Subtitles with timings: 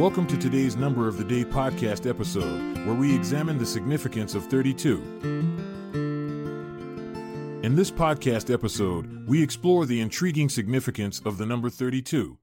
[0.00, 4.46] Welcome to today's Number of the Day podcast episode, where we examine the significance of
[4.46, 4.96] 32.
[7.62, 12.38] In this podcast episode, we explore the intriguing significance of the number 32.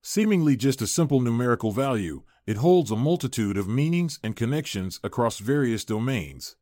[0.00, 5.40] Seemingly just a simple numerical value, it holds a multitude of meanings and connections across
[5.40, 6.56] various domains.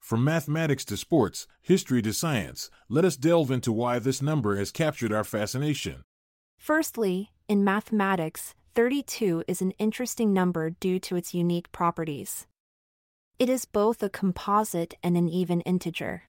[0.00, 4.70] From mathematics to sports, history to science, let us delve into why this number has
[4.70, 6.04] captured our fascination.
[6.58, 12.48] Firstly, in mathematics, 32 is an interesting number due to its unique properties.
[13.38, 16.24] It is both a composite and an even integer.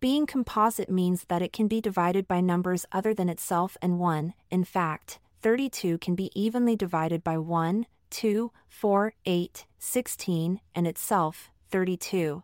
[0.00, 4.32] Being composite means that it can be divided by numbers other than itself and 1.
[4.50, 11.50] In fact, 32 can be evenly divided by 1, 2, 4, 8, 16, and itself,
[11.70, 12.42] 32.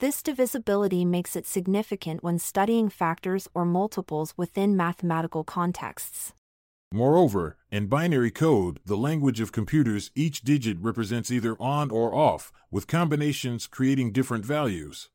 [0.00, 6.32] This divisibility makes it significant when studying factors or multiples within mathematical contexts.
[6.92, 12.52] Moreover, in binary code, the language of computers, each digit represents either on or off,
[12.70, 15.10] with combinations creating different values.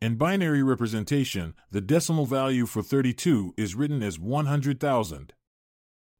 [0.00, 5.32] In binary representation, the decimal value for 32 is written as 100,000.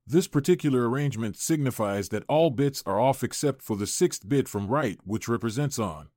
[0.07, 4.69] This particular arrangement signifies that all bits are off except for the sixth bit from
[4.69, 6.09] right, which represents on.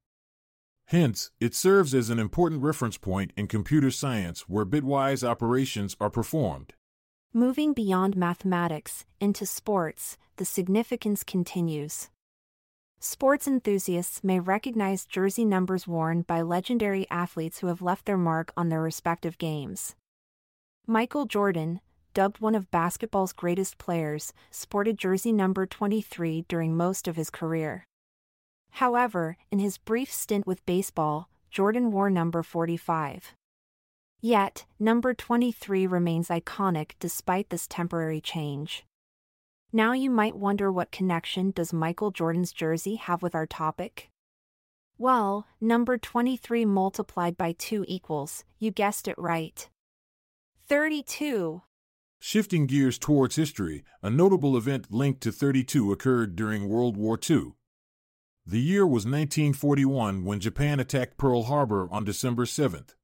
[0.86, 6.10] Hence, it serves as an important reference point in computer science where bitwise operations are
[6.10, 6.74] performed.
[7.34, 12.10] Moving beyond mathematics into sports, the significance continues.
[13.00, 18.52] Sports enthusiasts may recognize jersey numbers worn by legendary athletes who have left their mark
[18.58, 19.94] on their respective games.
[20.88, 21.82] Michael Jordan,
[22.14, 27.84] dubbed one of basketball's greatest players, sported jersey number 23 during most of his career.
[28.72, 33.34] However, in his brief stint with baseball, Jordan wore number 45.
[34.22, 38.86] Yet, number 23 remains iconic despite this temporary change.
[39.72, 44.10] Now you might wonder what connection does Michael Jordan's jersey have with our topic?
[44.98, 49.70] Well, number 23 multiplied by 2 equals, you guessed it right.
[50.68, 51.62] 32.
[52.20, 57.52] Shifting gears towards history, a notable event linked to 32 occurred during World War II.
[58.46, 62.96] The year was 1941 when Japan attacked Pearl Harbor on December 7th.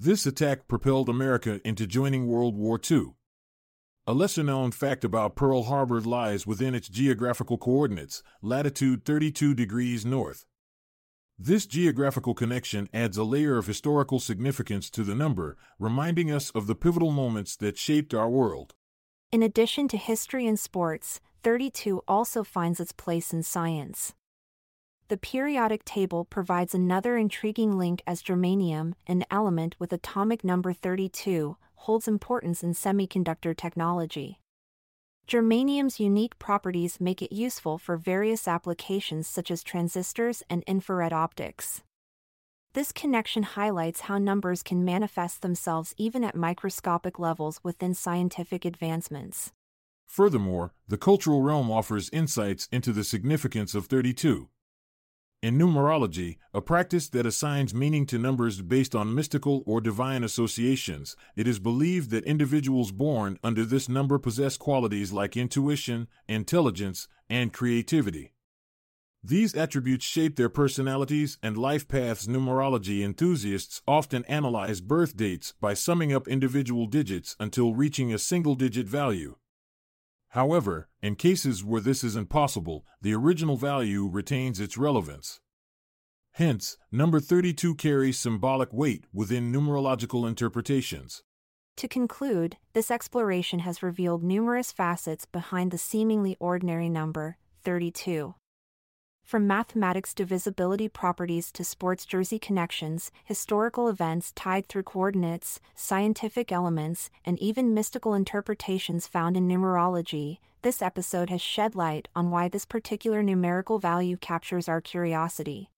[0.00, 3.14] This attack propelled America into joining World War II.
[4.06, 10.06] A lesser known fact about Pearl Harbor lies within its geographical coordinates, latitude 32 degrees
[10.06, 10.46] north.
[11.36, 16.68] This geographical connection adds a layer of historical significance to the number, reminding us of
[16.68, 18.76] the pivotal moments that shaped our world.
[19.32, 24.14] In addition to history and sports, 32 also finds its place in science.
[25.08, 31.56] The periodic table provides another intriguing link as germanium, an element with atomic number 32,
[31.76, 34.38] holds importance in semiconductor technology.
[35.26, 41.82] Germanium's unique properties make it useful for various applications such as transistors and infrared optics.
[42.74, 49.52] This connection highlights how numbers can manifest themselves even at microscopic levels within scientific advancements.
[50.06, 54.50] Furthermore, the cultural realm offers insights into the significance of 32.
[55.40, 61.14] In numerology, a practice that assigns meaning to numbers based on mystical or divine associations,
[61.36, 67.52] it is believed that individuals born under this number possess qualities like intuition, intelligence, and
[67.52, 68.32] creativity.
[69.22, 72.26] These attributes shape their personalities and life paths.
[72.26, 78.56] Numerology enthusiasts often analyze birth dates by summing up individual digits until reaching a single
[78.56, 79.36] digit value.
[80.30, 85.40] However, in cases where this is impossible, the original value retains its relevance.
[86.32, 91.22] Hence, number 32 carries symbolic weight within numerological interpretations.
[91.78, 98.34] To conclude, this exploration has revealed numerous facets behind the seemingly ordinary number, 32.
[99.28, 107.10] From mathematics divisibility properties to sports jersey connections, historical events tied through coordinates, scientific elements,
[107.26, 112.64] and even mystical interpretations found in numerology, this episode has shed light on why this
[112.64, 115.68] particular numerical value captures our curiosity.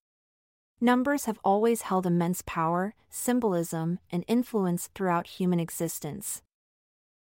[0.81, 6.41] Numbers have always held immense power, symbolism, and influence throughout human existence.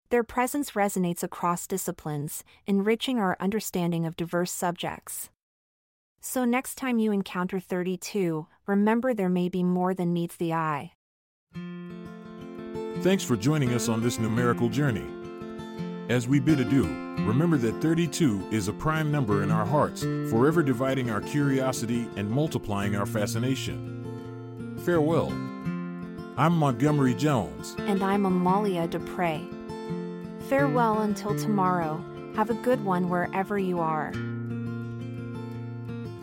[0.10, 5.30] Their presence resonates across disciplines, enriching our understanding of diverse subjects.
[6.20, 10.94] So next time you encounter 32, remember there may be more than meets the eye.
[13.02, 15.06] Thanks for joining us on this numerical journey.
[16.10, 16.84] As we bid adieu,
[17.20, 22.30] remember that 32 is a prime number in our hearts, forever dividing our curiosity and
[22.30, 24.76] multiplying our fascination.
[24.84, 25.32] Farewell.
[26.38, 27.76] I'm Montgomery Jones.
[27.80, 29.42] And I'm Amalia Dupre.
[30.50, 32.04] Farewell until tomorrow
[32.36, 34.14] Have a good one wherever you are.